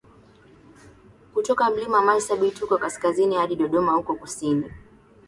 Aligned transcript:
kutoka 1.33 1.69
Mlima 1.71 2.01
Marsabit 2.01 2.59
huko 2.61 2.77
kaskazini 2.77 3.35
hadi 3.35 3.55
Dodoma 3.55 3.91
huko 3.93 4.15
kusini 4.15 4.71